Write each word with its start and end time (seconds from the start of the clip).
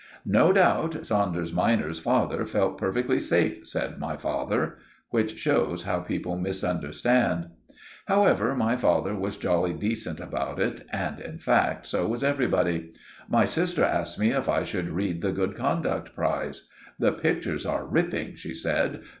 "No 0.25 0.51
doubt 0.51 1.05
Saunders 1.05 1.53
minor's 1.53 1.99
father 1.99 2.47
felt 2.47 2.79
perfectly 2.79 3.19
safe," 3.19 3.67
said 3.67 3.99
my 3.99 4.17
father. 4.17 4.79
Which 5.11 5.37
shows 5.37 5.83
how 5.83 5.99
people 5.99 6.39
misunderstand. 6.39 7.49
However, 8.07 8.55
my 8.55 8.77
father 8.77 9.13
was 9.13 9.37
jolly 9.37 9.73
decent 9.73 10.19
about 10.19 10.59
it; 10.59 10.87
and, 10.91 11.19
in 11.19 11.37
fact, 11.37 11.85
so 11.85 12.07
was 12.07 12.23
everybody. 12.23 12.93
My 13.29 13.45
sister 13.45 13.83
asked 13.83 14.17
me 14.17 14.31
if 14.31 14.49
I 14.49 14.63
should 14.63 14.89
read 14.89 15.21
the 15.21 15.31
Good 15.31 15.53
Conduct 15.53 16.15
Prize. 16.15 16.67
"The 16.97 17.11
pictures 17.11 17.67
are 17.67 17.85
ripping," 17.85 18.33
she 18.37 18.55
said. 18.55 19.03